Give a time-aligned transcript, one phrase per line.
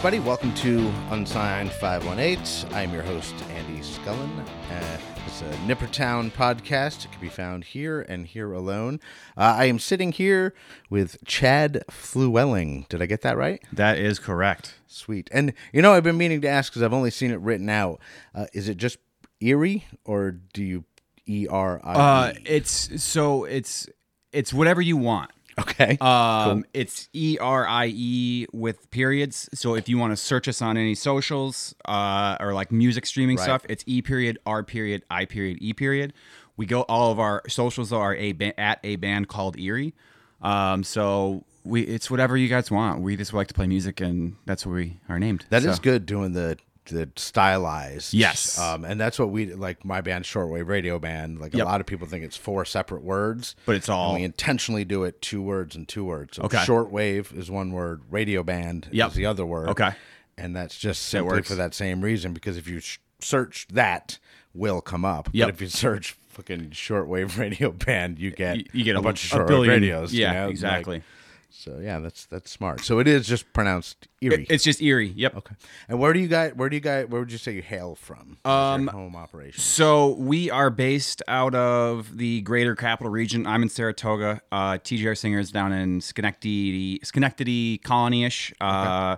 [0.00, 2.72] everybody, welcome to Unsigned 518.
[2.72, 4.30] I'm your host, Andy Scullin.
[4.70, 4.96] Uh,
[5.26, 7.04] it's a Nippertown podcast.
[7.04, 8.98] It can be found here and here alone.
[9.36, 10.54] Uh, I am sitting here
[10.88, 12.88] with Chad Flewwelling.
[12.88, 13.62] Did I get that right?
[13.74, 14.76] That is correct.
[14.86, 15.28] Sweet.
[15.32, 18.00] And, you know, I've been meaning to ask because I've only seen it written out.
[18.34, 18.96] Uh, is it just
[19.42, 20.84] Erie or do you
[21.26, 23.86] E R I Uh, it's so it's
[24.32, 25.30] it's whatever you want.
[25.60, 25.96] Okay.
[26.00, 29.48] Um, it's E R I E with periods.
[29.54, 33.36] So if you want to search us on any socials uh, or like music streaming
[33.36, 33.44] Right.
[33.44, 36.12] stuff, it's E period R period I period E period.
[36.56, 39.94] We go all of our socials are a ba- at a band called Erie.
[40.42, 43.00] Um, so we it's whatever you guys want.
[43.02, 45.44] We just like to play music, and that's what we are named.
[45.50, 48.14] That is So- good doing the the stylized.
[48.14, 48.58] Yes.
[48.58, 51.38] Um, and that's what we like my band shortwave radio band.
[51.40, 53.54] Like a lot of people think it's four separate words.
[53.66, 56.36] But it's all- we intentionally do it two words and two words.
[56.36, 56.58] So Okay.
[56.58, 59.08] shortwave is one word, radio band Yep.
[59.10, 59.68] is the other word.
[59.70, 59.90] Okay.
[60.38, 61.48] And that's just simply works.
[61.48, 64.18] for that same reason because if you sh- search that
[64.54, 65.28] will come up.
[65.32, 65.46] Yep.
[65.48, 69.02] But if you search fucking shortwave radio band, you get You, you get a, a,
[69.02, 70.12] bunch of shortwave radios.
[70.12, 70.40] you Yeah, know?
[70.46, 71.02] Like, exactly.
[71.50, 72.80] So yeah, that's that's smart.
[72.80, 74.46] So it is just pronounced Erie.
[74.48, 75.12] It's just Erie.
[75.16, 75.36] Yep.
[75.36, 75.54] Okay.
[75.88, 76.52] And where do you guys?
[76.54, 77.06] Where do you guys?
[77.08, 78.38] Where would you say you hail from?
[78.44, 79.60] Um, home operation.
[79.60, 83.46] So we are based out of the greater capital region.
[83.46, 84.40] I'm in Saratoga.
[84.52, 88.54] Uh, TGR Singer is down in Schenectady, Schenectady Colonie-ish.
[88.60, 89.16] Uh,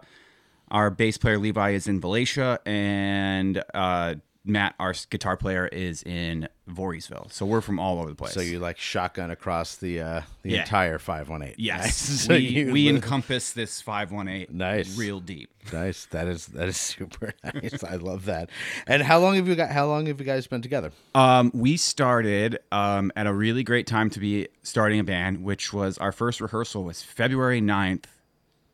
[0.70, 4.14] Our bass player Levi is in Valatie, and uh,
[4.44, 7.30] Matt, our guitar player, is in Voorheesville.
[7.32, 8.32] So we're from all over the place.
[8.32, 10.60] So you like shotgun across the uh, the Yeah.
[10.62, 11.54] entire five one eight.
[11.58, 14.96] yes, So we, we live- encompass this five one eight Nice.
[14.98, 15.50] real deep.
[15.72, 16.06] nice.
[16.06, 17.84] That is that is super nice.
[17.84, 18.50] I love that.
[18.88, 19.70] And how long have you got?
[19.70, 20.90] How long have you guys been together?
[21.14, 25.72] Um, we started um, at a really great time to be starting a band, which
[25.72, 28.04] was our first rehearsal was February 9th,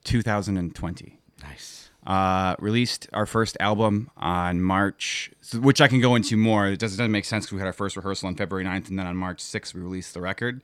[0.04, 1.18] 2020.
[1.42, 1.77] Nice.
[2.08, 5.30] Uh, released our first album on March,
[5.60, 6.66] which I can go into more.
[6.66, 8.98] It doesn't, doesn't make sense because we had our first rehearsal on February 9th, and
[8.98, 10.62] then on March 6th, we released the record.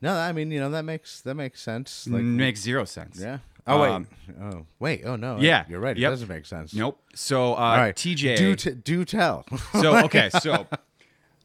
[0.00, 2.06] No, I mean you know that makes that makes sense.
[2.08, 3.18] Like Makes zero sense.
[3.20, 3.38] yeah.
[3.66, 3.90] Oh wait.
[3.90, 4.06] Um,
[4.40, 5.02] oh wait.
[5.04, 5.38] Oh no.
[5.40, 5.96] yeah, You're right.
[5.96, 6.12] It yep.
[6.12, 6.74] doesn't make sense.
[6.74, 7.00] Nope.
[7.14, 7.94] So, uh, All right.
[7.94, 8.36] TJ.
[8.36, 9.44] Do t- do tell.
[9.80, 10.66] so okay, so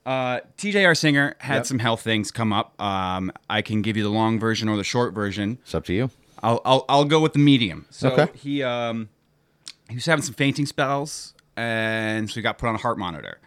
[0.05, 1.65] uh, TJ, our singer, had Yep.
[1.65, 2.79] some health things come up.
[2.81, 5.57] Um, I can give you the long version or the short version.
[5.63, 6.09] it's up to you.
[6.43, 7.85] I'll I'll, I'll go with the medium.
[7.89, 8.27] So Okay.
[8.37, 9.09] he um
[9.89, 13.39] he was having some fainting spells, and so he got put on a heart monitor.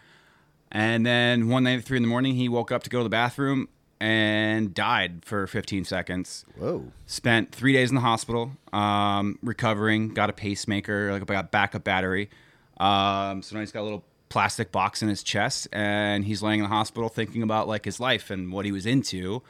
[0.72, 3.04] And then one night at three in the morning, he woke up to go to
[3.04, 3.68] the bathroom
[4.00, 6.44] and died for 15 seconds.
[6.56, 6.84] Whoa.
[7.06, 10.14] Spent three days in the hospital, um, recovering.
[10.14, 12.30] Got a pacemaker, like a backup battery.
[12.78, 16.60] Um, so now he's got a little plastic box in his chest, and he's laying
[16.60, 19.42] in the hospital thinking about like his life and what he was into,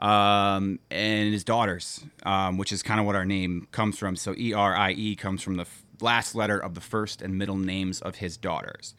[0.00, 4.16] um, and his daughters, um, which is kind of what our name comes from.
[4.16, 7.36] So E R I E comes from the f- last letter of the first and
[7.36, 8.94] middle names of his daughters.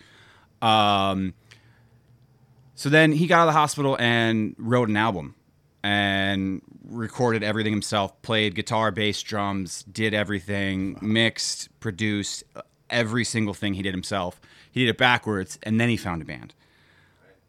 [0.62, 1.34] Um,
[2.76, 5.36] so then he got out of the hospital and wrote an album
[5.84, 12.44] and recorded everything himself, played guitar, bass, drums, did everything, mixed, produced
[12.90, 14.40] every single thing he did himself.
[14.72, 16.54] He did it backwards and then he found a band.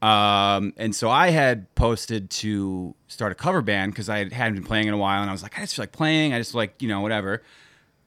[0.03, 4.65] Um, and so I had posted to start a cover band because I hadn't been
[4.65, 6.35] playing in a while and I was like, I just feel like playing.
[6.35, 7.43] I just like, you know, whatever.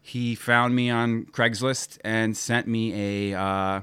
[0.01, 3.81] He found me on Craigslist and sent me a, uh,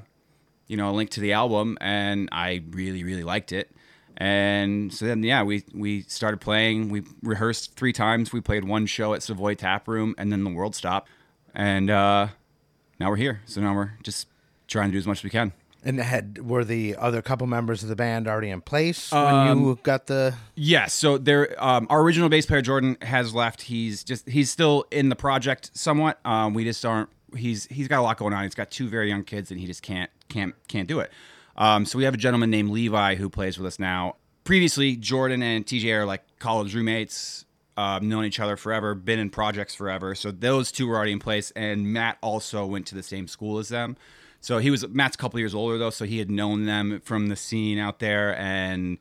[0.69, 3.71] you know, a link to the album, and I really, really liked it.
[4.17, 6.91] And so then, yeah, we we started playing.
[6.91, 8.33] We rehearsed three times.
[8.33, 11.11] We played one show at Savoy Tap Room, and then the world stopped.
[11.55, 12.29] And uh,
[13.01, 13.43] now we're here.
[13.47, 14.29] So now we're just
[14.69, 15.53] trying to do as much as we can.
[15.85, 19.65] And had were the other couple members of the band already in place when Um,
[19.65, 20.35] you got the?
[20.55, 23.63] Yeah, so there, um, our original bass player Jordan has left.
[23.63, 26.21] He's just he's still in the project somewhat.
[26.25, 27.09] Um, we just aren't.
[27.37, 28.45] He's he's got a lot going on.
[28.45, 31.11] He's got two very young kids, and he just can't can't can't do it.
[31.57, 34.17] Um, so we have a gentleman named Levi who plays with us now.
[34.45, 37.45] Previously, Jordan and TJ are like college roommates.
[37.75, 40.15] Um, known each other forever, been in projects forever.
[40.15, 43.59] So those two were already in place, and Matt also went to the same school
[43.59, 43.97] as them.
[44.43, 47.29] So he was Matt's a couple years older though, so he had known them from
[47.29, 48.99] the scene out there, and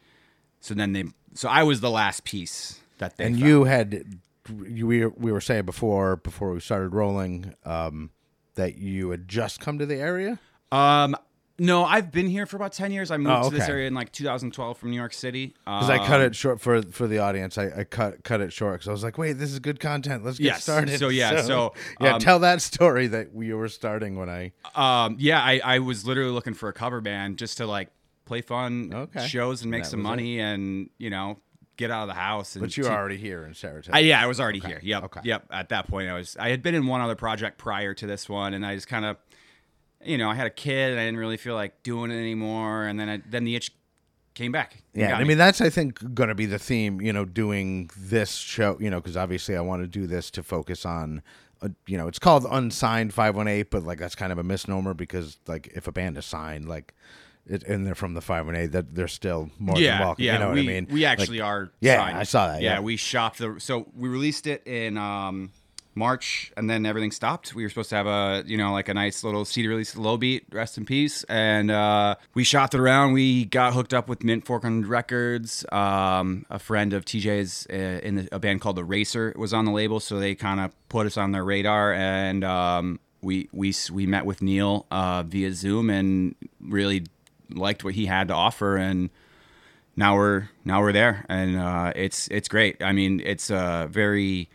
[0.59, 1.05] so then they.
[1.33, 3.25] So I was the last piece that they.
[3.25, 3.47] And found.
[3.47, 4.19] you had,
[4.63, 8.11] you, we we were saying before before we started rolling, um,
[8.53, 10.39] that you had just come to the area.
[10.71, 11.17] Um,
[11.63, 13.11] no, I've been here for about ten years.
[13.11, 13.71] I moved Oh, to this okay.
[13.71, 15.53] area in like 2012 from New York City.
[15.63, 17.57] Because I cut Um, it short for for the audience.
[17.57, 20.25] I, I cut cut it short because I was like, wait, this is good content.
[20.25, 20.63] Let's get Yes.
[20.63, 20.97] started.
[20.99, 24.51] So, yeah, so, yeah, um, tell that story that we were starting when I.
[24.75, 27.89] Um, yeah, I, I was literally looking for a cover band just to like
[28.25, 29.27] play fun Okay.
[29.27, 31.39] shows and make That some was money and you know
[31.77, 32.55] get out of the house.
[32.55, 33.95] And But you were already here in Saratoga.
[33.95, 34.79] I, yeah, I was already here.
[34.83, 35.03] Yep.
[35.05, 35.21] Okay.
[35.23, 35.45] Yep.
[35.51, 36.37] At that point, I was.
[36.39, 39.05] I had been in one other project prior to this one, and I just kind
[39.05, 39.17] of,
[40.03, 42.85] you know, I had a kid, and I didn't really feel like doing it anymore.
[42.85, 43.71] And then, I, then the itch
[44.33, 44.83] came back.
[44.93, 47.01] Yeah, I mean that's I think going to be the theme.
[47.01, 48.77] You know, doing this show.
[48.79, 51.21] You know, because obviously I want to do this to focus on.
[51.61, 54.43] Uh, you know, it's called unsigned five one eight, but like that's kind of a
[54.43, 56.93] misnomer because like if a band is signed, like.
[57.47, 58.67] It, and they're from the five one eight.
[58.67, 60.23] That they're still more yeah, than welcome.
[60.23, 60.33] yeah.
[60.33, 60.87] you know we, what I mean?
[60.91, 61.71] We Like, actually are.
[61.81, 62.17] Yeah, signed.
[62.17, 62.79] I saw that, yeah.
[62.81, 63.55] we shopped the.
[63.57, 65.51] So we released it in um,
[65.93, 67.53] March, and then everything stopped.
[67.53, 70.43] We were supposed to have a, you know, like a nice little CD release, Lowbeat,
[70.51, 73.13] rest in peace, and uh, we shopped it around.
[73.13, 75.65] We got hooked up with Mint 400 Records.
[75.71, 79.71] Um, a friend of TJ's uh, in a band called The Racer was on the
[79.71, 84.05] label, so they kind of put us on their radar, and um, we we we
[84.07, 87.05] met with Neil uh, via Zoom and really
[87.49, 89.09] liked what he had to offer and
[89.95, 94.49] now we're now we're there and uh, it's it's great i mean it's a very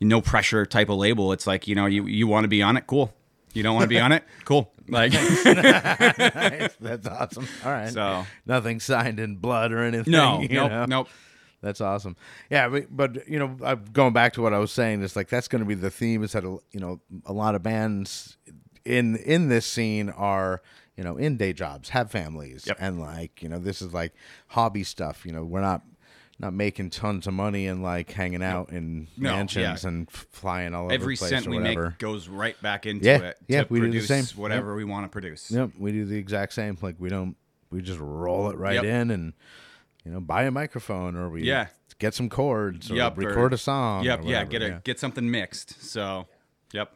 [0.00, 2.76] no pressure type of label it's like you know you, you want to be on
[2.76, 3.12] it cool
[3.54, 5.12] you don't want to be on it cool like
[6.80, 7.48] that's awesome.
[7.64, 7.90] All right.
[7.92, 10.12] So- nothing signed in blood or anything.
[10.12, 10.84] no nope know?
[10.86, 11.08] nope
[11.62, 12.16] That's awesome.
[12.50, 15.02] Yeah, but, but you know, I'm going back to what I was saying.
[15.02, 16.22] It's like that's going to be the theme.
[16.22, 18.36] Is that a, you know a lot of bands
[18.84, 20.62] in in this scene are
[20.96, 22.76] you know in day jobs, have families, Yep.
[22.78, 24.12] and like you know this is like
[24.48, 25.24] hobby stuff.
[25.26, 25.82] You know, we're not
[26.38, 29.88] not making tons of money and like hanging out in No, mansions yeah.
[29.88, 33.06] and flying all over every the place cent or we make goes right back into
[33.06, 34.24] Yeah, it yeah, to we do the same.
[34.38, 36.76] whatever we want to produce Yep, we do the exact same.
[36.82, 37.36] Like we don't,
[37.70, 38.84] we just roll it right Yep.
[38.84, 39.32] in and
[40.04, 41.68] you know buy a microphone or we Yeah.
[41.98, 44.04] get some chords or Yep, or- record a song.
[44.04, 46.26] yep or yeah get a get something mixed so
[46.72, 46.92] yep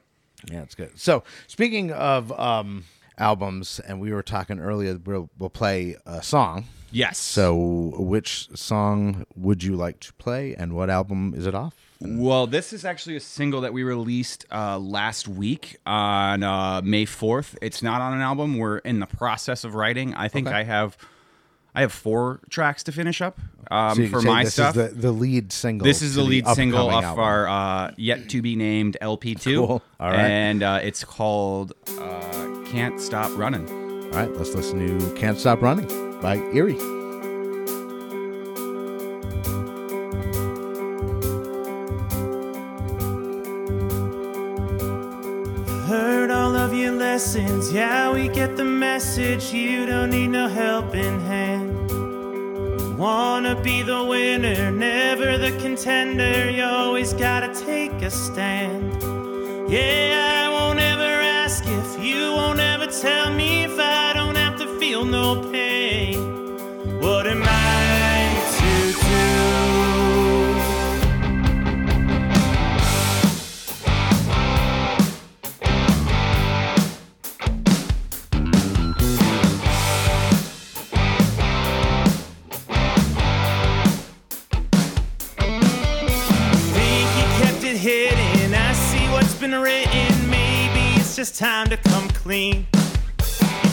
[0.51, 0.99] Yeah, it's good.
[0.99, 2.85] So speaking of um,
[3.19, 6.65] albums, and we were talking earlier, we'll, we'll play a song.
[6.93, 11.75] Yes So which song would you like to play, and what album is it off?
[12.03, 17.05] Well, this is actually a single that we released uh, last week on uh, May
[17.05, 17.59] fourth.
[17.61, 18.57] It's not on an album.
[18.57, 20.15] We're in the process of writing.
[20.15, 20.57] I think Okay.
[20.57, 20.97] I have,
[21.75, 23.39] I have four tracks to finish up
[23.71, 24.77] um, So for my this stuff.
[24.79, 25.85] is the, the lead single.
[25.85, 27.25] this is the lead single upcoming off album.
[27.25, 29.83] our uh, yet to be named LP two, Cool.
[30.01, 30.19] All right.
[30.19, 33.69] and uh, it's called uh, "Can't Stop Running."
[34.05, 35.87] All right, let's listen to "Can't Stop Running"
[36.21, 36.79] by Erie.
[45.89, 49.53] Heard all of your lessons, yeah, we get the message.
[49.53, 51.91] You don't need no helping hand.
[52.99, 56.51] Wanna be the winner, never the contender.
[56.51, 59.03] You always gotta take a stand.
[59.71, 61.03] Yeah, I won't ever
[61.43, 65.70] ask if you won't ever tell me if I don't have to feel no pain.
[91.21, 92.67] Just time to come clean.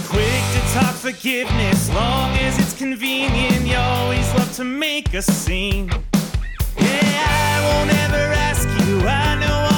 [0.09, 3.65] Quick to talk forgiveness, long as it's convenient.
[3.65, 5.89] You always love to make a scene.
[6.77, 8.99] Yeah, I won't ever ask you.
[8.99, 9.76] I know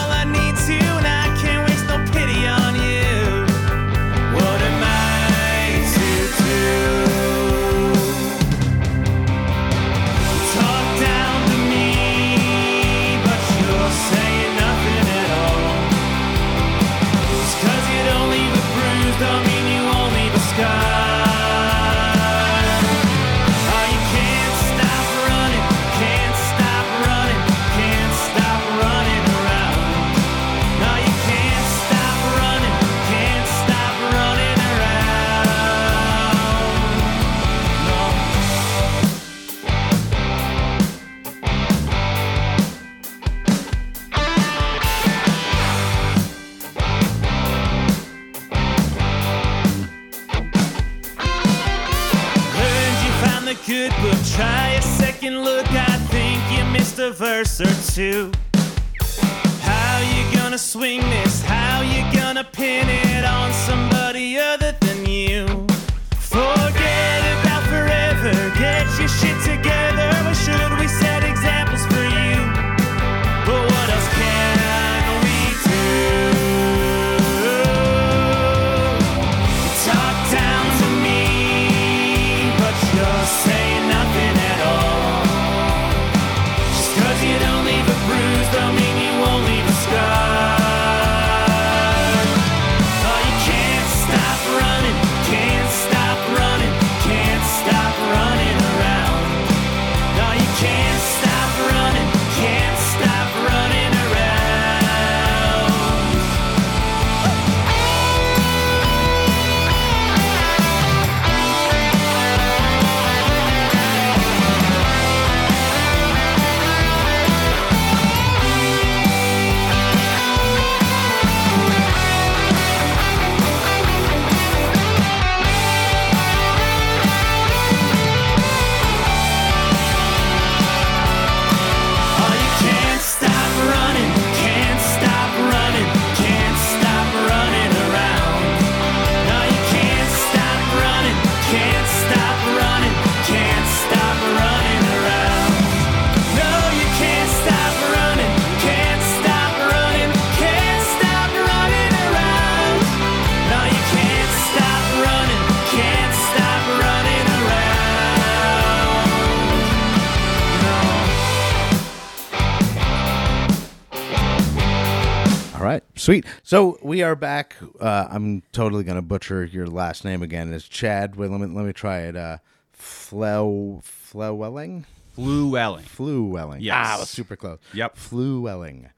[166.09, 166.25] Sweet.
[166.41, 167.55] So we are back.
[167.79, 170.51] Uh, I'm totally gonna butcher your last name again.
[170.51, 171.15] It's Chad.
[171.15, 172.15] Wait, let me let me try it.
[172.15, 172.39] Uh,
[172.73, 174.85] Flew Flewelling.
[175.15, 175.83] Fluelling.
[175.83, 176.61] Fluwelling.
[176.61, 176.75] Yes.
[176.75, 177.59] Ah, I was super close.
[177.75, 177.95] Yep.
[177.95, 178.89] Fluwelling.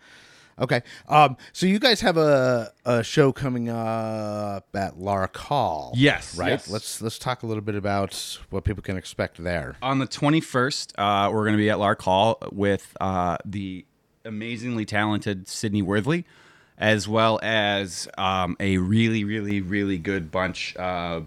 [0.58, 0.84] Okay.
[1.10, 1.36] Um.
[1.51, 5.91] So you guys have a a show coming up at Lark Hall.
[5.98, 6.51] Yes, Right.
[6.51, 6.70] yes.
[6.70, 9.75] Let's let's talk a little bit about what people can expect there.
[9.82, 13.86] On the 21st, uh, we're going to be at Lark Hall with uh, the
[14.24, 16.24] amazingly talented Sydney Worthley,
[16.81, 21.21] as well as um, a really, really, really good bunch uh,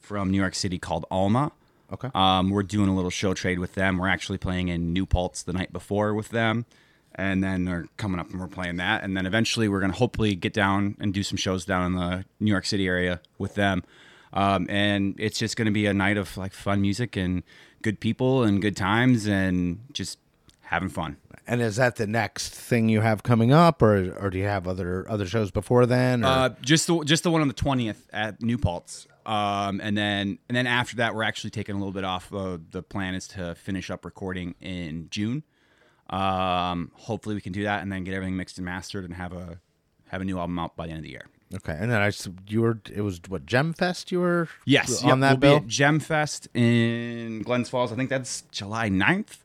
[0.00, 1.52] from New York City called Alma.
[1.92, 2.10] Okay.
[2.12, 3.98] Um, we're doing a little show trade with them.
[3.98, 6.66] We're actually playing in New Paltz the night before with them.
[7.14, 9.04] And then they're coming up and we're playing that.
[9.04, 11.94] And then eventually we're going to hopefully get down and do some shows down in
[11.94, 13.84] the New York City area with them.
[14.32, 17.44] Um, and it's just going to be a night of like fun music and
[17.80, 20.18] good people and good times and just
[20.62, 21.16] having fun.
[21.48, 24.66] And is that the next thing you have coming up, or or do you have
[24.66, 26.24] other other shows before then?
[26.24, 26.28] Or?
[26.28, 30.38] Uh, just the just the one on the twentieth at New Paltz, um, and then
[30.48, 32.32] and then after that, we're actually taking a little bit off.
[32.34, 35.44] Uh, the plan is to finish up recording in June.
[36.10, 39.32] Um, hopefully, we can do that and then get everything mixed and mastered and have
[39.32, 39.58] a
[40.08, 41.26] have a new album out by the end of the year.
[41.54, 41.76] okay.
[41.78, 42.10] And then I
[42.48, 45.60] you were it was what Gem Fest you were Yes, on yep, that we'll bill.
[45.60, 47.92] be at Gem Fest in Glens Falls.
[47.92, 49.38] I think that's July 9th,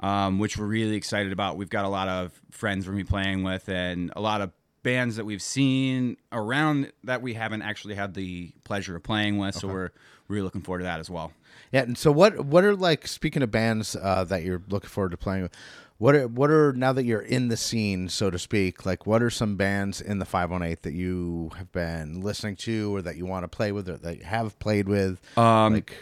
[0.00, 1.56] um, which we're really excited about.
[1.56, 4.50] We've got a lot of friends we're gonna be playing with, and a lot of
[4.82, 9.54] bands that we've seen around that we haven't actually had the pleasure of playing with.
[9.56, 9.90] So we're
[10.28, 11.32] really looking forward to that as well.
[11.72, 11.82] Yeah.
[11.82, 15.16] And so what what are like speaking of bands uh, that you're looking forward to
[15.16, 15.52] playing with?
[15.98, 18.84] What are what are now that you're in the scene, so to speak?
[18.84, 23.00] Like, what are some bands in the 518 that you have been listening to, or
[23.00, 25.20] that you want to play with, or that you have played with?
[25.38, 25.96] Um, like,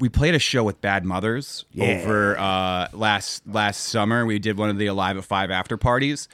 [0.00, 1.84] We played a show with Bad Mothers Yeah.
[2.02, 4.26] over uh, last last summer.
[4.26, 6.28] We did one of the Alive at Five after parties.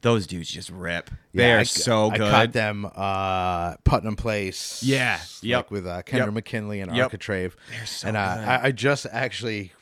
[0.00, 1.10] Those dudes just rip.
[1.32, 2.20] They're I- so good.
[2.22, 4.82] I caught them uh, Putnam Place.
[4.82, 5.70] Yeah, like yep.
[5.70, 6.32] with uh, Kendra Yep.
[6.34, 7.04] McKinley and Yep.
[7.04, 7.56] Architrave.
[7.70, 8.44] They're so and uh, good.
[8.48, 9.72] I, I just actually,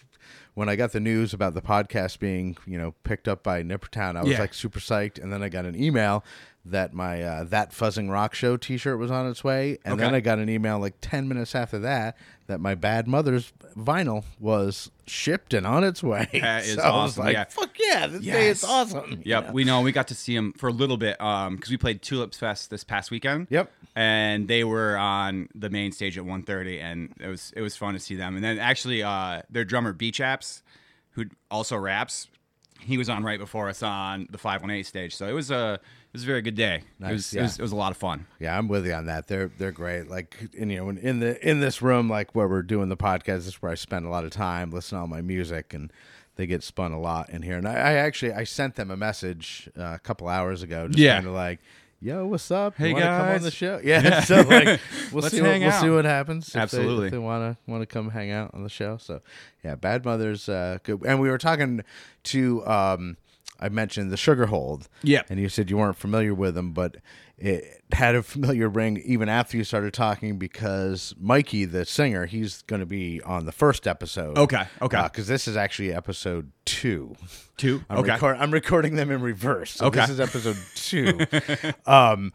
[0.54, 4.16] when I got the news about the podcast being you know picked up by Nippertown,
[4.16, 4.40] I was Yeah.
[4.40, 5.20] like super psyched.
[5.20, 6.22] And then I got an email
[6.64, 10.20] that my uh, that fuzzing rock show T-shirt was on its way, and then I
[10.20, 12.16] got an email like ten minutes after that
[12.46, 16.28] that my Bad Mother's vinyl was shipped and on its way.
[16.32, 17.44] That is so I was awesome, like, yeah.
[17.44, 18.64] "Fuck yeah, this day is Yes.
[18.64, 19.52] awesome!" Yep, know?
[19.52, 22.38] we know we got to see them for a little bit because we played Tulips
[22.38, 23.48] Fest this past weekend.
[23.50, 23.70] Yep.
[23.96, 27.94] and they were on the main stage at 1.30 and it was it was fun
[27.94, 28.36] to see them.
[28.36, 30.62] And then actually, uh, their drummer Beach Apps,
[31.12, 32.28] who also raps,
[32.80, 35.16] he was on right before us on the 518 stage.
[35.16, 35.80] So it was a it
[36.12, 36.82] was a very good day.
[36.98, 37.40] Nice, it, was, yeah.
[37.40, 38.26] it was it was a lot of fun.
[38.38, 39.28] Yeah, I'm with you on that.
[39.28, 40.08] They're they're great.
[40.10, 43.24] Like in you know in, the in this room, like where we're doing the podcast,
[43.38, 45.92] this is where I spend a lot of time listening to all my music, and
[46.36, 47.56] they get spun a lot in here.
[47.56, 50.98] And I, I actually I sent them a message uh, a couple hours ago, just
[50.98, 51.14] Yeah.
[51.14, 51.60] kind of like,
[52.00, 52.78] "Yo, what's up?
[52.78, 54.20] You Hey, wanna come on the show?" Yeah.
[54.20, 54.80] so like,
[55.12, 55.40] we'll Let's see.
[55.42, 56.48] What, we'll see what happens.
[56.48, 57.06] if they- Absolutely.
[57.06, 58.98] if they want to want to come hang out on the show.
[58.98, 59.20] So
[59.64, 61.02] yeah, Bad Mothers, uh, good.
[61.06, 61.82] And we were talking
[62.24, 62.66] to.
[62.66, 63.16] um
[63.60, 64.88] I mentioned the Sugar Hold.
[65.02, 65.22] Yeah.
[65.30, 66.96] And you said you weren't familiar with them, but
[67.38, 72.62] it had a familiar ring even after you started talking because Mikey, the singer, he's
[72.62, 74.36] going to be on the first episode.
[74.38, 75.02] Okay, okay.
[75.04, 77.14] Because this is actually episode two.
[77.56, 77.84] Two?
[77.88, 78.12] I'm, Okay.
[78.12, 79.72] record- I'm recording them in reverse.
[79.72, 80.00] So Okay.
[80.00, 81.18] This is episode two.
[81.90, 82.32] um,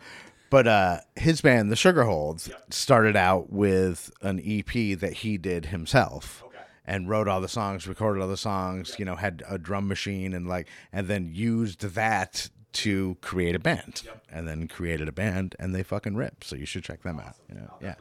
[0.49, 5.67] but uh, his band, the Sugar Hold, started out with an EP that he did
[5.67, 6.41] himself.
[6.89, 10.33] And wrote all the songs, recorded all the songs, you know, had a drum machine
[10.33, 15.53] and like, and then used that to create a band, and then created a band,
[15.59, 16.43] and they fucking rip.
[16.45, 17.35] So you should check them out.
[17.49, 17.95] You know, yeah,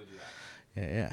[0.77, 1.13] yeah, yeah.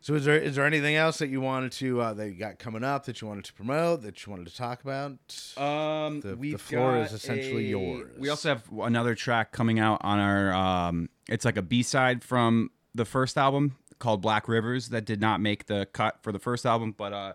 [0.00, 2.58] So is there is there anything else that you wanted to uh, that you got
[2.58, 5.12] coming up that you wanted to promote that you wanted to talk about?
[5.56, 8.10] Um, The- the floor is essentially a- yours.
[8.18, 10.52] We also have another track coming out on our.
[10.54, 15.18] Um, it's like a B side from the first album called Black Rivers that did
[15.18, 17.32] not make the cut for the first album, but uh,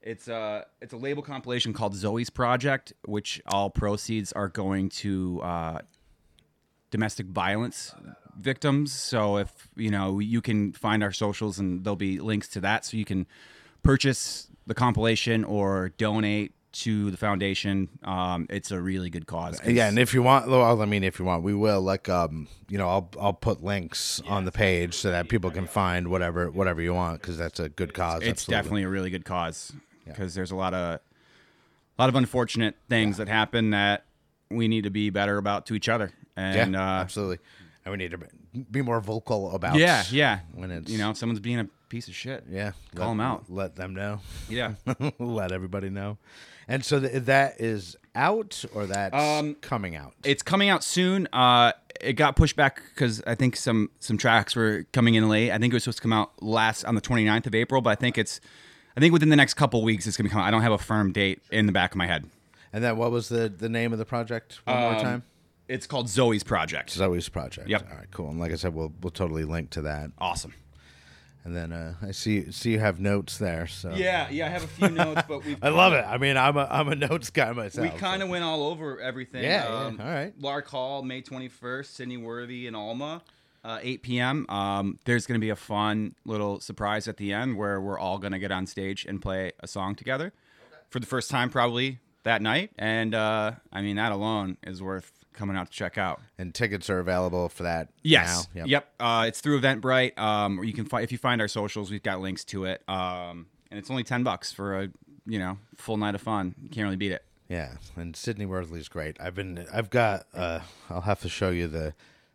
[0.00, 5.38] it's a it's a label compilation called Zoe's Project, which all proceeds are going to
[5.42, 5.78] uh,
[6.90, 7.94] domestic violence
[8.38, 8.90] victims.
[8.94, 12.86] So if you know, you can find our socials and there'll be links to that,
[12.86, 13.26] so you can
[13.82, 17.88] purchase the compilation or donate to the foundation.
[18.04, 19.60] Um, it's a really good cause.
[19.66, 21.80] Yeah, and if you want, well, I mean, if you want, we will.
[21.80, 25.66] Like, um, you know, I'll I'll put links on the page so that people can
[25.66, 28.22] find whatever whatever you want because that's a good cause.
[28.22, 28.54] it's absolutely.
[28.56, 29.72] definitely a really good cause
[30.04, 31.00] because there's a lot of
[31.98, 34.04] a lot of unfortunate things that happen that
[34.50, 36.12] we need to be better about to each other.
[36.36, 37.38] yeah, And uh, absolutely.
[37.84, 38.18] And we need to
[38.70, 39.76] be more vocal about.
[39.76, 40.40] yeah, yeah.
[40.54, 42.44] When it's you know, someone's being a piece of shit.
[42.50, 43.44] Yeah, Call them out.
[43.48, 44.20] Let them know.
[44.48, 44.74] Yeah.
[45.18, 46.18] let everybody know.
[46.68, 50.12] And so th- that is out or that's Um, coming out.
[50.24, 51.26] It's coming out soon.
[51.32, 55.50] Uh, it got pushed back because I think some some tracks were coming in late.
[55.50, 57.90] I think it was supposed to come out last on the 29th of April, but
[57.90, 58.40] I think it's
[58.96, 60.46] I think within the next couple weeks it's gonna come coming.
[60.46, 62.28] I don't have a firm date in the back of my head.
[62.72, 64.60] and then what was the the name of the project?
[64.64, 65.22] One more Um, time.
[65.68, 66.90] It's called Zoe's Project.
[66.90, 67.68] Zoe's project.
[67.68, 67.88] Yep.
[67.90, 68.30] All right, cool.
[68.30, 70.10] And like I said, we'll we'll totally link to that.
[70.18, 70.54] Awesome.
[71.44, 73.66] And then uh, I see see you have notes there.
[73.66, 74.46] So Yeah, yeah.
[74.46, 76.04] I have a few notes, but we I love it.
[76.06, 77.92] I mean, I'm a I'm a notes guy myself.
[77.92, 79.44] We kind of went all over everything.
[79.44, 80.34] Yeah, yeah, Um, all right.
[80.40, 83.22] Lark Hall, May 21st, Sydney Worthley and Alma,
[83.64, 84.46] uh, 8 p.m.
[84.48, 88.18] Um, there's going to be a fun little surprise at the end where we're all
[88.18, 90.32] going to get on stage and play a song together
[90.90, 92.70] for the first time, probably that night.
[92.78, 96.20] And uh, I mean, that alone is worth coming out to check out.
[96.36, 97.88] and tickets are available for that.
[98.02, 98.48] Yes.
[98.54, 98.64] Now.
[98.66, 98.92] Yep.
[99.00, 100.18] Uh, it's through Eventbrite.
[100.18, 102.82] Um, or you can find if you find our socials, we've got links to it.
[102.88, 104.88] Um, and it's only ten bucks for a
[105.26, 106.54] you know full night of fun.
[106.62, 107.24] You can't really beat it.
[107.48, 109.16] Yeah, and Sydney Worthley's great.
[109.18, 111.94] I've been, I've got, uh, I'll have to show you the,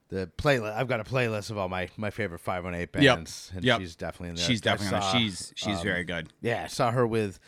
[0.10, 0.76] the playlist.
[0.76, 3.16] I've got a playlist of all my my favorite five one eight Yep.
[3.18, 3.80] bands, and Yep.
[3.82, 4.46] she's definitely in there.
[4.46, 5.00] She's definitely.
[5.00, 6.30] saw, she's she's um, very good.
[6.42, 7.40] Yeah, I saw her with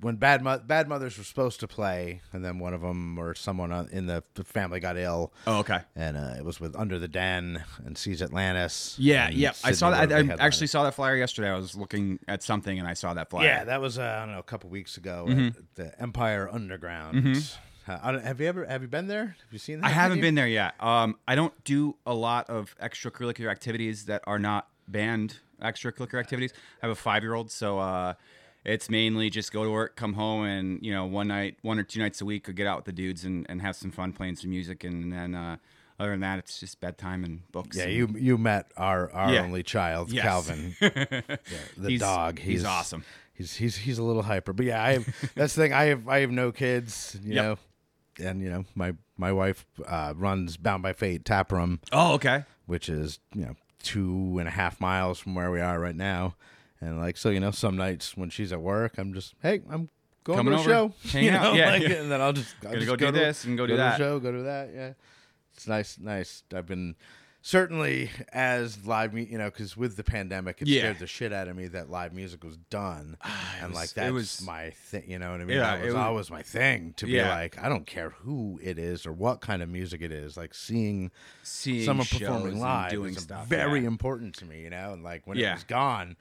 [0.00, 3.34] when Bad Mo- Bad Mothers were supposed to play, and then one of them or
[3.34, 5.32] someone in the family got ill.
[5.46, 5.80] Oh, okay.
[5.94, 8.96] And uh, it was with Under the Den and Seas Atlantis.
[8.98, 9.52] Yeah, yeah.
[9.64, 10.12] I saw that.
[10.12, 11.50] I, I actually saw that flyer yesterday.
[11.50, 13.44] I was looking at something and I saw that flyer.
[13.46, 15.46] Yeah, that was uh, I don't know a couple weeks ago Mm-hmm.
[15.48, 17.36] at the Empire Underground.
[17.88, 19.26] Uh, I don't- have you ever have you been there?
[19.26, 19.86] Have you seen that?
[19.86, 20.74] I haven't been there yet.
[20.82, 26.52] Um, I don't do a lot of extracurricular activities that are not banned extracurricular activities.
[26.82, 28.14] I have a five year old, so uh,
[28.66, 31.82] it's mainly just go to work, come home, and you know, one night, one or
[31.84, 34.12] two nights a week, or get out with the dudes and, and have some fun
[34.12, 35.56] playing some music, and then uh,
[35.98, 37.76] other than that, it's just bedtime and books.
[37.76, 39.42] Yeah, and- you you met our our Yeah.
[39.42, 40.24] only child, Yes.
[40.24, 40.90] Calvin, Yeah,
[41.78, 42.38] the He's- dog.
[42.40, 43.04] he's awesome.
[43.32, 45.72] He's he's he's a little hyper, but yeah, I have that's the thing.
[45.72, 47.44] I have I have no kids, you Yep.
[47.44, 52.14] know, and you know my my wife uh, runs Bound by Fate Tap Room, Oh,
[52.14, 52.44] okay.
[52.66, 56.34] which is you know two and a half miles from where we are right now,
[56.80, 59.88] and like so you know some nights when she's at work, I'm just hey I'm
[60.24, 61.42] going Coming to over, show, hang you out.
[61.42, 61.88] know, Yeah, like, yeah.
[61.96, 63.82] and then I'll just I'll just go do to- this and go do to the
[63.82, 63.98] that.
[63.98, 64.92] show, go to that, yeah.
[65.54, 66.42] It's nice, nice.
[66.54, 66.96] I've been
[67.42, 70.80] certainly as live, mu- you know, because with the pandemic, it Yeah.
[70.80, 73.88] scared the shit out of me that live music was done, ah, and was- like
[73.90, 75.04] it that's was- my thing.
[75.08, 75.56] You know what I mean?
[75.58, 77.30] Yeah, that it was, was- always my thing to be Yeah.
[77.34, 80.36] like, I don't care who it is or what kind of music it is.
[80.36, 81.10] Like seeing
[81.44, 83.86] Seeing someone shows performing and live doing is stuff, very yeah.
[83.86, 84.62] important to me.
[84.62, 85.54] You know, and like when it Yeah.
[85.54, 86.16] was gone.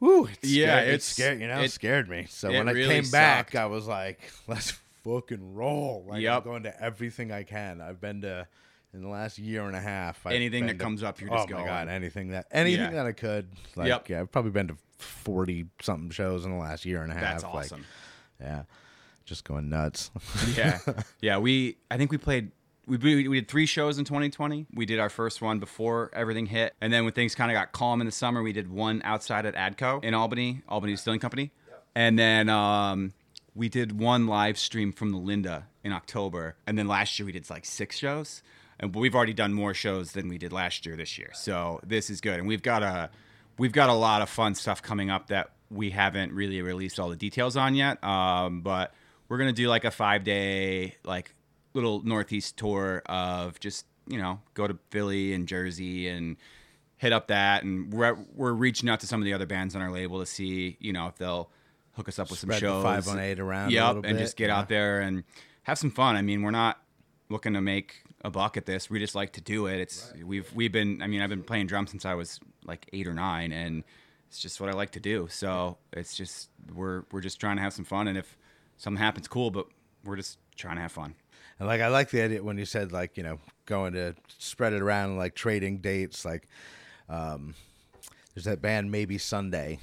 [0.00, 2.26] Whoo, it Yeah, scared, it it's- scared, you know, it scared me.
[2.28, 3.56] So when I really came back, sucked.
[3.56, 4.72] I was like, let's
[5.04, 6.04] fucking roll.
[6.08, 7.80] Like, I'm going to everything I can.
[7.80, 8.46] I've been to,
[8.94, 11.36] in the last year and a half, I've Anything that to- comes up, you're oh
[11.38, 11.64] just my.
[11.64, 12.90] God, anything that, anything Yeah.
[12.92, 13.48] that I could.
[13.76, 14.08] Like, Yep.
[14.08, 17.22] yeah, I've probably been to 40 something shows in the last year and a half.
[17.22, 17.84] That's like, awesome.
[18.40, 18.62] yeah,
[19.24, 20.10] just going nuts.
[20.56, 20.78] yeah,
[21.20, 21.38] yeah.
[21.38, 22.50] We I think we played.
[22.88, 24.66] We, we we did three shows in 2020.
[24.72, 27.72] We did our first one before everything hit, and then when things kind of got
[27.72, 31.50] calm in the summer, we did one outside at Adco in Albany, Albany Distilling Company,
[31.94, 33.12] and then um,
[33.54, 37.32] we did one live stream from the Linda in October, and then last year we
[37.32, 38.42] did like six shows,
[38.80, 41.30] and we've already done more shows than we did last year this year.
[41.34, 43.10] So this is good, and we've got a
[43.58, 47.10] we've got a lot of fun stuff coming up that we haven't really released all
[47.10, 48.94] the details on yet, um, but
[49.28, 51.34] we're gonna do like a five day like
[51.74, 56.36] little northeast tour of just you know go to Philly and Jersey and
[56.96, 57.62] hit up that.
[57.62, 60.26] And we're we're reaching out to some of the other bands on our label to
[60.26, 61.50] see you know if they'll
[61.92, 62.82] hook us up with Spread some shows.
[62.82, 64.58] 518 around a yep little and bit, just get yeah.
[64.58, 65.24] out there and
[65.62, 66.16] have some fun.
[66.16, 66.80] I mean we're not
[67.28, 68.90] looking to make a buck at this.
[68.90, 69.80] We just like to do it.
[69.80, 73.06] It's we've we've been I mean I've been playing drums since I was like eight
[73.06, 73.84] or nine and
[74.28, 75.28] it's just what I like to do.
[75.30, 78.36] So it's just we're we're just trying to have some fun and if
[78.76, 79.66] something happens cool but
[80.04, 81.14] we're just trying to have fun
[81.58, 84.72] And like I like the idea when you said like you know going to spread
[84.72, 86.48] it around like trading dates like
[87.08, 87.54] um
[88.34, 89.78] there's that band maybe Sunday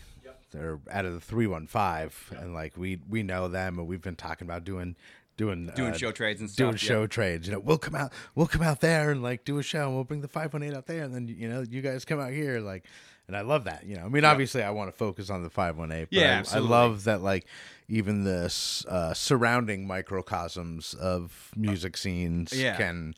[0.52, 4.48] they're out of the 315 and like we we know them and we've been talking
[4.48, 4.96] about doing
[5.38, 6.58] doing Doing uh, show trades and stuff.
[6.66, 7.08] doing show yeah.
[7.08, 9.88] trades you know we'll come out we'll come out there and like do a show
[9.88, 12.32] and we'll bring the 518 out there and then you know you guys come out
[12.32, 12.86] here like
[13.28, 15.50] and I love that you know I mean obviously I want to focus on the
[15.50, 17.46] 518 Yeah, I, I love that like
[17.88, 18.46] even the
[18.90, 22.76] uh, surrounding microcosms of music scenes Yeah.
[22.78, 23.14] can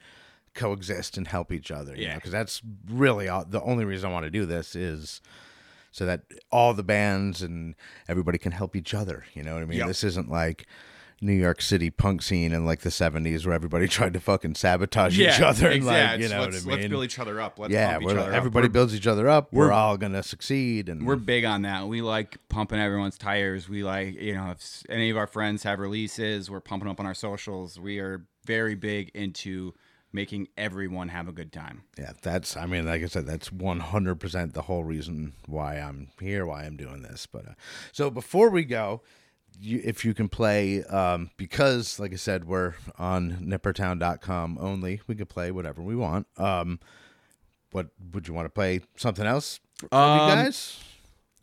[0.54, 1.96] coexist and help each other.
[1.96, 2.16] Yeah.
[2.16, 5.22] because that's really all, the only reason I want to do this is
[5.92, 7.76] so that all the bands and
[8.10, 9.26] everybody can help each other.
[9.34, 9.78] You know what I mean?
[9.80, 9.88] Yep.
[9.88, 10.66] This isn't like
[11.20, 15.20] New York City punk scene in like the '70s, where everybody tried to fucking sabotage
[15.20, 15.68] each other.
[15.68, 15.84] and, exactly.
[15.84, 17.58] like, you know let's, what I let's build each other up.
[17.60, 18.28] Let's yeah, pump each other up.
[18.34, 19.52] everybody We're- builds each other up.
[19.52, 21.88] We're, we're- all gonna succeed, and We're big on that.
[21.88, 23.68] We like pumping everyone's tires.
[23.68, 27.06] We like, you know, if any of our friends have releases, we're pumping up on
[27.06, 27.80] our socials.
[27.80, 29.74] We are very big into
[30.14, 31.84] making everyone have a good time.
[31.98, 32.56] yeah, that's.
[32.56, 36.64] I mean, like I said, that's 100 percent the whole reason why I'm here, why
[36.64, 37.26] I'm doing this.
[37.26, 37.54] But uh,
[37.92, 39.02] so before we go.
[39.60, 45.02] You, if you can play, um, because like I said, we're on nippertown.com only.
[45.08, 46.28] We can play whatever we want.
[46.38, 46.80] Um,
[47.72, 48.82] what would you want to play?
[48.96, 50.80] Something else, for you Um, guys?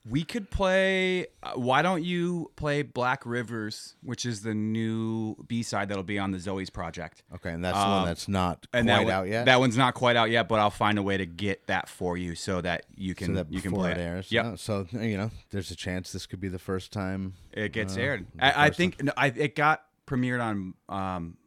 [0.06, 1.28] We could play.
[1.42, 6.18] Uh, why don't you play Black Rivers, which is the new B side that'll be
[6.18, 7.22] on the Zoe's project?
[7.34, 9.44] Okay, and that's the one um, that's not And quite that one- out yet.
[9.46, 12.18] That one's not quite out yet, but I'll find a way to get that for
[12.18, 14.30] you so that you can so that you can before play it airs.
[14.30, 14.44] Yep.
[14.44, 17.32] Oh, so you know, there's a chance this could be the first time.
[17.52, 18.26] It gets Uh, aired.
[18.34, 21.38] the I, I first think no, I, it got premiered on um,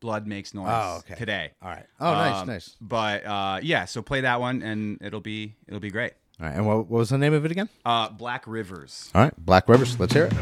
[0.00, 1.14] Blood Makes Noise Oh, okay.
[1.14, 1.52] today.
[1.62, 1.86] All right.
[1.98, 2.76] Oh, nice, Um, nice.
[2.78, 6.12] But uh, yeah, so play that one and it'll be it'll be great.
[6.42, 7.68] All right, and what, what was the name of it again?
[7.84, 9.12] Uh, Black Rivers.
[9.14, 10.00] All right, Black Rivers.
[10.00, 10.32] Let's hear it.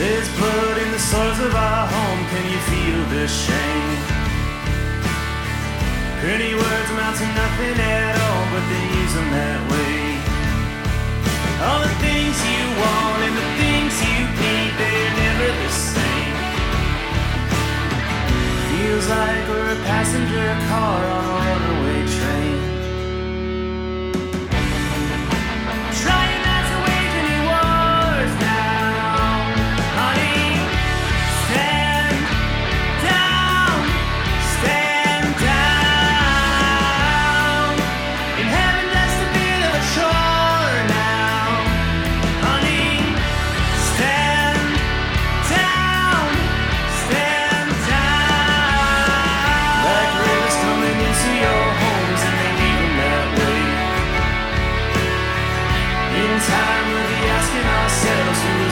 [0.00, 2.24] There's blood in the soils of our home.
[2.32, 4.00] Can you feel the shame?
[6.24, 10.14] Pretty words amount to nothing at all, but they use them that way.
[11.64, 12.53] All the things you
[19.08, 21.53] like we're a passenger car on a
[56.46, 58.63] time, we'll be asking ourselves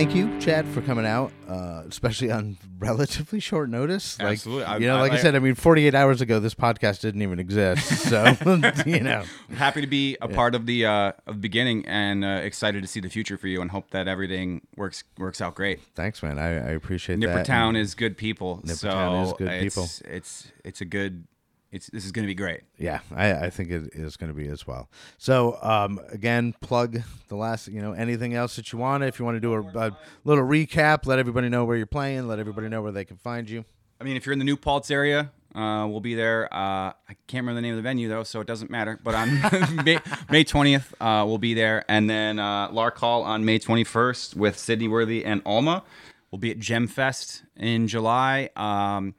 [0.00, 4.18] thank you, Chad, for coming out, uh, especially on relatively short notice.
[4.18, 4.64] Like, Absolutely.
[4.64, 7.02] I- you know, I- like I, I- said, I mean, 48 hours ago, this podcast
[7.02, 7.86] didn't even exist.
[8.08, 8.34] So,
[8.86, 12.40] you know, happy to be a part of the uh, of the beginning and uh,
[12.42, 15.80] excited to see the future for you and hope that everything works works out great.
[15.94, 16.38] thanks, man.
[16.38, 17.46] I, I appreciate that.
[17.46, 18.62] Nippertown is good people.
[18.64, 20.14] Nippertown so is good it's, people.
[20.16, 21.26] It's it's a good
[21.72, 22.62] it's this is going to be great.
[22.78, 24.88] Yeah, I, I think it is going to be as well.
[25.18, 29.04] So, um, again, plug the last, you know, anything else that you want.
[29.04, 32.26] If you want to do a, a little recap, let everybody know where you're playing,
[32.26, 33.64] let everybody know where they can find you.
[34.00, 36.52] I mean, if you're in the New Paltz area, uh, we'll be there.
[36.52, 38.98] Uh, I can't remember the name of the venue though, so it doesn't matter.
[39.02, 39.28] But on
[39.84, 44.58] May, 20th, uh, we'll be there, and then uh, Lark Hall on May 21st with
[44.58, 45.82] Sydney Worthley and Alma.
[46.30, 48.50] We'll be at Gem Fest in July.
[48.54, 49.14] Um,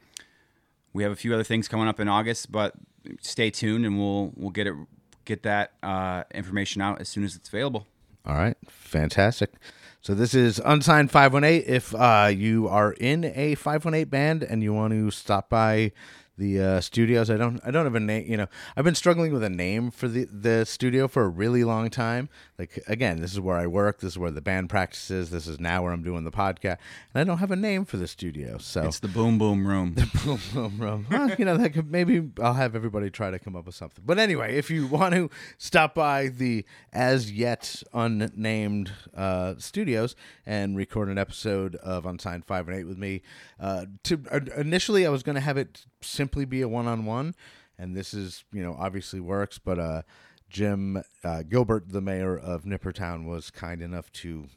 [0.94, 2.74] we have a few other things coming up in August, but
[3.22, 4.74] stay tuned, and we'll we'll get it
[5.26, 7.88] get that uh, information out as soon as it's available.
[8.26, 9.52] All right, fantastic.
[10.02, 11.64] So this is Unsigned 518.
[11.72, 15.92] If uh, you are in a 518 band and you want to stop by
[16.38, 18.26] the uh, studios, I don't I don't have a name.
[18.28, 21.63] You know, I've been struggling with a name for the the studio for a really
[21.63, 22.30] long time.
[22.58, 24.00] Like again, this is where I work.
[24.00, 25.30] This is where the band practices.
[25.30, 26.78] This is now where I'm doing the podcast,
[27.13, 28.58] and I don't have a name for the studio.
[28.58, 29.96] So It's the Boom Boom Room.
[30.02, 31.08] The boom, boom, boom.
[31.10, 34.04] Huh, you know, that could maybe I'll have everybody try to come up with something.
[34.06, 40.15] But anyway, if you want to stop by the as yet unnamed uh, studios
[40.46, 43.22] and record an episode of Unsigned Five and Eight with me,
[43.60, 47.36] uh, to uh, initially I was going to have it simply be a one-on-one,
[47.78, 50.02] and this is you know obviously works, but uh,
[50.50, 54.48] Jim uh, Gilbert, the mayor of Nippertown, was kind enough to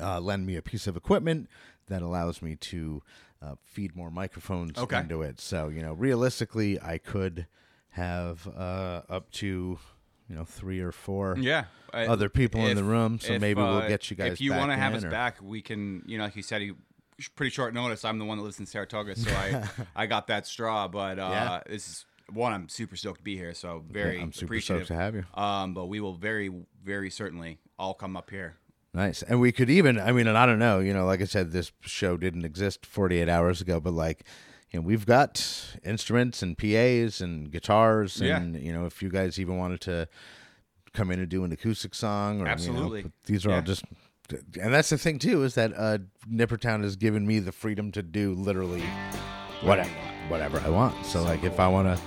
[0.00, 1.48] uh, lend me a piece of equipment
[1.88, 3.02] that allows me to
[3.42, 5.00] uh, feed more microphones Okay.
[5.00, 5.40] into it.
[5.40, 7.46] So you know, realistically, I could
[7.90, 9.78] have uh, up to
[10.28, 11.64] you know three or four Yeah.
[11.92, 13.18] I- other people in the room.
[13.18, 14.32] So if, maybe we'll uh, get you guys.
[14.32, 16.02] If you want to have us or- back, we can.
[16.06, 16.76] You know, like you said, you
[17.34, 18.04] pretty short notice.
[18.04, 20.88] I'm the one that lives in Saratoga, so I I got that straw.
[20.88, 21.60] But uh, Yeah.
[21.66, 22.52] this is one.
[22.52, 23.54] I'm super stoked to be here.
[23.54, 25.24] So very I'm super stoked to have you.
[25.34, 26.50] Um, but we will very
[26.84, 28.56] very certainly all come up here.
[28.94, 29.22] Nice.
[29.22, 31.52] And we could even, I mean, and I don't know, you know, like I said,
[31.52, 34.24] this show didn't exist 48 hours ago, but like,
[34.70, 38.18] you know, we've got instruments and PAs and guitars.
[38.20, 38.38] Yeah.
[38.38, 40.08] And, you know, if you guys even wanted to
[40.94, 43.12] come in and do an acoustic song or, you know, Absolutely.
[43.26, 43.84] these are all just,
[44.30, 45.98] and that's the thing too, is that uh,
[46.30, 48.82] Nippertown has given me the freedom to do literally
[49.62, 49.90] whatever,
[50.28, 51.06] whatever I want.
[51.06, 52.02] So, like, if I want to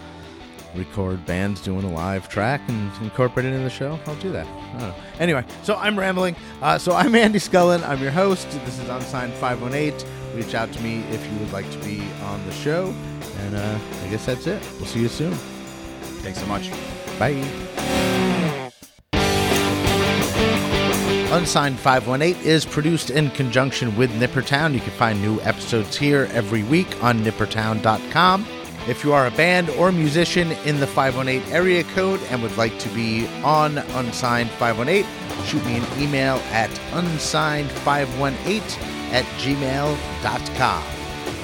[0.75, 4.47] record bands doing a live track and incorporate it into the show, I'll do that.
[4.47, 4.95] I don't know.
[5.19, 6.35] Anyway, so I'm rambling.
[6.61, 7.83] Uh, so I'm Andy Scullin.
[7.87, 8.49] I'm your host.
[8.65, 10.07] This is Unsigned 518.
[10.35, 12.93] Reach out to me if you would like to be on the show.
[13.39, 14.61] And uh, I guess that's it.
[14.77, 15.33] We'll see you soon.
[16.23, 16.71] Thanks so much.
[17.19, 18.30] Bye.
[21.31, 24.73] Unsigned 518 is produced in conjunction with Nippertown.
[24.73, 28.45] You can find new episodes here every week on nippertown.com.
[28.89, 32.77] If you are a band or musician in the 518 area code and would like
[32.79, 35.05] to be on Unsigned 518,
[35.45, 38.81] shoot me an email at unsigned518
[39.13, 40.83] at gmail.com.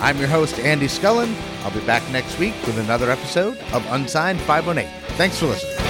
[0.02, 1.34] I'm your host, Andy Scullin.
[1.64, 4.92] I'll be back next week with another episode of Unsigned 518.
[5.16, 5.87] Thanks for listening.